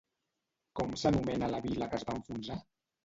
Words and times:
Com 0.79 0.95
s'anomena 1.01 1.51
la 1.57 1.63
vila 1.69 1.93
que 1.93 2.01
va 2.09 2.17
enfonsar? 2.21 2.59